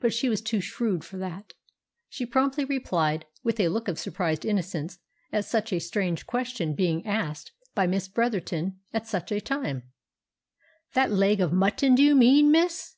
But 0.00 0.14
she 0.14 0.30
was 0.30 0.40
too 0.40 0.62
shrewd 0.62 1.04
for 1.04 1.18
that; 1.18 1.52
she 2.08 2.24
promptly 2.24 2.64
replied, 2.64 3.26
with 3.44 3.60
a 3.60 3.68
look 3.68 3.86
of 3.86 3.98
surprised 3.98 4.46
innocence 4.46 4.98
at 5.30 5.44
such 5.44 5.74
a 5.74 5.78
strange 5.78 6.26
question 6.26 6.74
being 6.74 7.04
asked 7.06 7.52
by 7.74 7.86
Miss 7.86 8.08
Bretherton 8.08 8.80
at 8.94 9.06
such 9.06 9.30
a 9.30 9.42
time— 9.42 9.82
"That 10.94 11.10
leg 11.12 11.42
of 11.42 11.52
mutton, 11.52 11.94
do 11.96 12.02
you 12.02 12.14
mean, 12.14 12.50
miss?" 12.50 12.96